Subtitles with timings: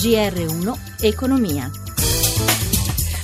[0.00, 1.70] GR1 Economia.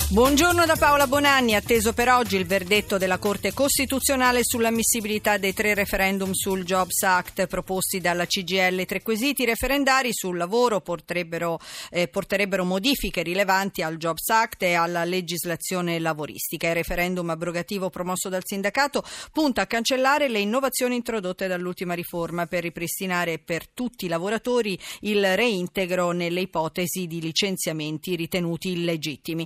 [0.09, 5.73] Buongiorno da Paola Bonanni, atteso per oggi il verdetto della Corte Costituzionale sull'ammissibilità dei tre
[5.73, 8.85] referendum sul Jobs Act proposti dalla CGL.
[8.85, 15.99] Tre quesiti referendari sul lavoro eh, porterebbero modifiche rilevanti al Jobs Act e alla legislazione
[15.99, 16.69] lavoristica.
[16.69, 22.63] Il referendum abrogativo promosso dal sindacato punta a cancellare le innovazioni introdotte dall'ultima riforma per
[22.63, 29.45] ripristinare per tutti i lavoratori il reintegro nelle ipotesi di licenziamenti ritenuti illegittimi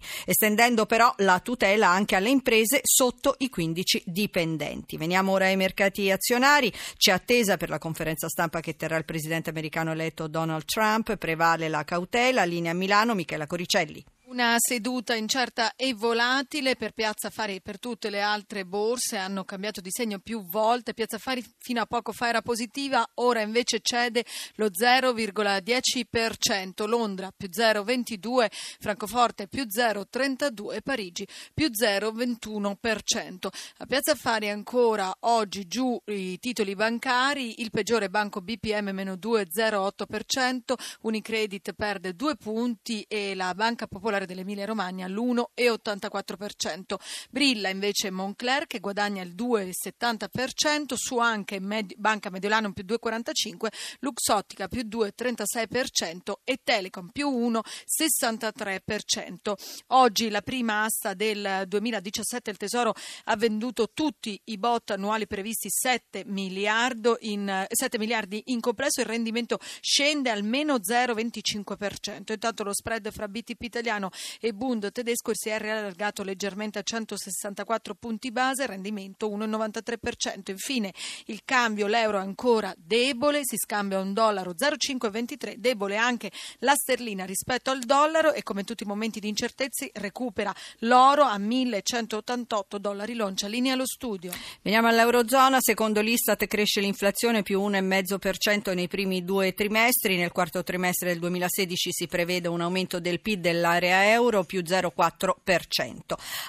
[0.51, 4.97] estendendo però la tutela anche alle imprese sotto i 15 dipendenti.
[4.97, 6.71] Veniamo ora ai mercati azionari.
[6.97, 11.15] C'è attesa per la conferenza stampa che terrà il presidente americano eletto Donald Trump.
[11.15, 12.43] Prevale la cautela.
[12.43, 14.03] Linea Milano, Michela Coricelli.
[14.31, 19.43] Una seduta incerta e volatile per Piazza Affari e per tutte le altre borse hanno
[19.43, 20.93] cambiato di segno più volte.
[20.93, 24.23] Piazza Affari fino a poco fa era positiva, ora invece cede
[24.55, 26.87] lo 0,10%.
[26.87, 28.47] Londra più 0,22%,
[28.79, 33.49] Francoforte più 0,32% e Parigi più 0,21%.
[33.79, 40.73] A Piazza Affari ancora oggi giù i titoli bancari, il peggiore banco BPM meno 2,08%,
[41.01, 46.95] Unicredit perde 2 punti e la Banca Popolare Popolare dell'Emilia Romagna all'1,84%.
[47.29, 53.67] Brilla invece Moncler che guadagna il 2,70%, su anche Med- Banca Mediolano più 2,45%,
[53.99, 59.53] Luxottica più 2,36% e Telecom più 1,63%.
[59.87, 62.93] Oggi la prima asta del 2017 il Tesoro
[63.25, 66.89] ha venduto tutti i bot annuali previsti 7 miliardi
[67.21, 72.31] in, 7 miliardi in complesso, il rendimento scende almeno 0,25%.
[72.31, 77.95] Intanto lo spread fra BTP italiano e Bund tedesco si è allargato leggermente a 164
[77.95, 80.51] punti base, rendimento 1,93%.
[80.51, 80.93] Infine
[81.25, 87.71] il cambio, l'euro ancora debole, si scambia un dollaro 0,523, debole anche la sterlina rispetto
[87.71, 93.15] al dollaro e come in tutti i momenti di incertezze recupera l'oro a 1188 dollari
[93.15, 93.47] l'oncia.
[93.47, 94.31] Linea allo studio.
[94.61, 101.09] Veniamo all'Eurozona, secondo l'Istat cresce l'inflazione più 1,5% nei primi due trimestri, nel quarto trimestre
[101.09, 105.99] del 2016 si prevede un aumento del PIL dell'area euro più 0,4%.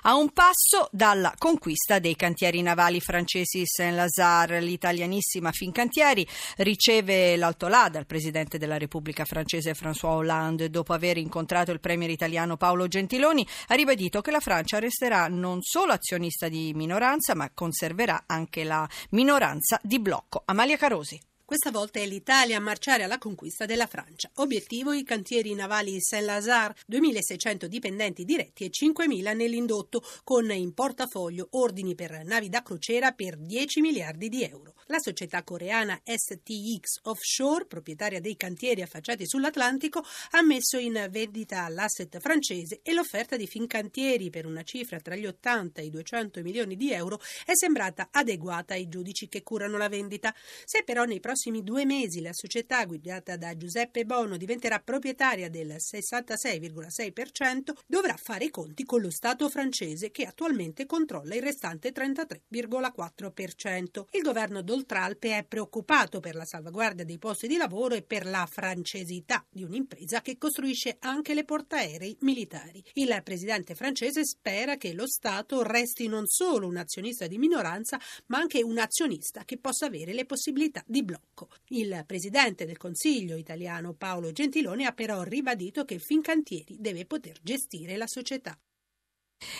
[0.02, 6.26] A un passo dalla conquista dei cantieri navali francesi Saint-Lazare, l'italianissima Fincantieri
[6.58, 12.56] riceve l'altolà dal presidente della Repubblica francese François Hollande dopo aver incontrato il premier italiano
[12.56, 18.24] Paolo Gentiloni ha ribadito che la Francia resterà non solo azionista di minoranza ma conserverà
[18.26, 20.42] anche la minoranza di blocco.
[20.44, 21.31] Amalia Carosi.
[21.52, 24.30] Questa volta è l'Italia a marciare alla conquista della Francia.
[24.36, 31.94] Obiettivo i cantieri navali Saint-Lazare, 2.600 dipendenti diretti e 5.000 nell'indotto, con in portafoglio ordini
[31.94, 34.76] per navi da crociera per 10 miliardi di euro.
[34.86, 42.18] La società coreana STX Offshore, proprietaria dei cantieri affacciati sull'Atlantico, ha messo in vendita l'asset
[42.18, 46.76] francese e l'offerta di Fincantieri per una cifra tra gli 80 e i 200 milioni
[46.76, 50.34] di euro è sembrata adeguata ai giudici che curano la vendita.
[50.64, 55.50] Se però nei prossimi prossimi due mesi la società guidata da Giuseppe Bono diventerà proprietaria
[55.50, 61.90] del 66,6%, dovrà fare i conti con lo Stato francese che attualmente controlla il restante
[61.90, 64.04] 33,4%.
[64.12, 68.46] Il governo d'Oltralpe è preoccupato per la salvaguardia dei posti di lavoro e per la
[68.48, 72.84] francesità di un'impresa che costruisce anche le portaerei militari.
[72.92, 78.38] Il presidente francese spera che lo Stato resti non solo un azionista di minoranza, ma
[78.38, 81.48] anche un azionista che possa avere le possibilità di blocco blocco.
[81.68, 87.96] Il presidente del Consiglio italiano Paolo Gentiloni ha però ribadito che Fincantieri deve poter gestire
[87.96, 88.58] la società.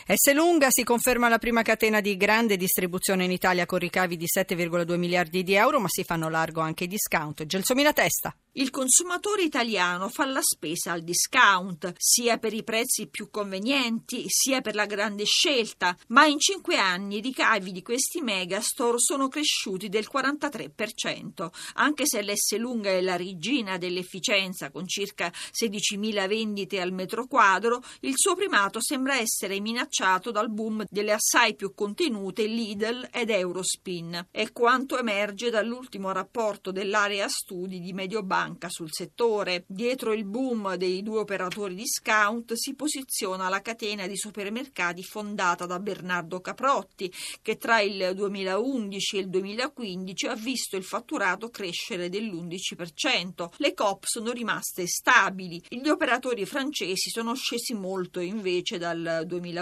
[0.07, 0.33] S.
[0.33, 4.97] Lunga si conferma la prima catena di grande distribuzione in Italia con ricavi di 7,2
[4.97, 7.45] miliardi di euro, ma si fanno largo anche i discount.
[7.47, 8.35] Gelsomina Testa.
[8.55, 14.61] Il consumatore italiano fa la spesa al discount, sia per i prezzi più convenienti, sia
[14.61, 19.89] per la grande scelta, ma in cinque anni i ricavi di questi megastore sono cresciuti
[19.89, 26.93] del 43%, anche se l'S lunga è la regina dell'efficienza con circa 16.000 vendite al
[26.93, 33.09] metro quadro, il suo primato sembra essere minacciato dal boom delle assai più contenute Lidl
[33.11, 34.29] ed Eurospin.
[34.31, 39.65] È quanto emerge dall'ultimo rapporto dell'area studi di Mediobanca banca sul settore.
[39.67, 45.79] Dietro il boom dei due operatori discount si posiziona la catena di supermercati fondata da
[45.79, 53.51] Bernardo Caprotti, che tra il 2011 e il 2015 ha visto il fatturato crescere dell'11%.
[53.57, 55.63] Le COP sono rimaste stabili.
[55.69, 59.62] Gli operatori francesi sono scesi molto invece dal 2011.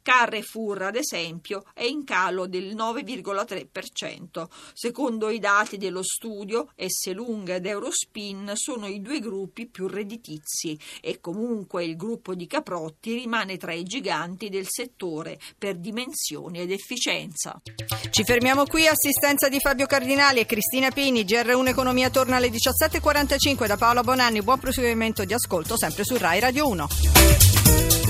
[0.00, 4.48] Carrefour, ad esempio, è in calo del 9,3%.
[4.72, 7.12] Secondo i dati dello studio S.
[7.12, 12.46] Lunga ed Euro Eurospin sono i due gruppi più redditizi e comunque il gruppo di
[12.46, 17.60] Caprotti rimane tra i giganti del settore per dimensioni ed efficienza.
[18.10, 23.66] Ci fermiamo qui, assistenza di Fabio Cardinali e Cristina Pini, GR1 Economia torna alle 17.45
[23.66, 28.01] da Paola Bonanni, buon proseguimento di ascolto sempre su Rai Radio 1.